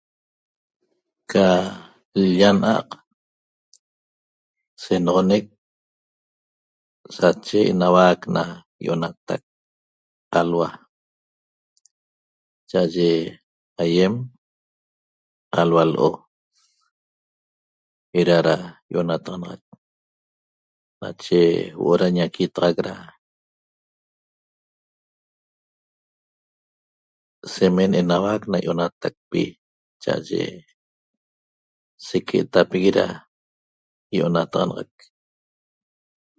Ca 1.31 1.47
l-lla 2.19 2.49
na'aq 2.61 2.89
senoxonec 4.81 5.45
sache 7.17 7.59
enauac 7.71 8.19
na 8.35 8.43
ýí'onatac 8.81 9.43
alhua 10.39 10.69
cha'aye 12.69 13.09
aýem 13.83 14.13
alhua 15.59 15.83
l'o 15.93 16.09
eda 18.19 18.37
da 18.47 18.55
ýi'onataxanaxac 18.91 19.63
nache 21.01 21.41
huo'o 21.77 21.95
da 22.01 22.07
ñaquitaxac 22.17 22.77
da 22.87 22.93
semen 27.53 27.91
enauac 28.01 28.41
na 28.51 28.57
ýi'onatacpi 28.61 29.43
cha'aye 30.03 30.43
seque'etapigui 32.07 32.91
da 32.97 33.05
ýi'onataxanaxac 34.15 34.97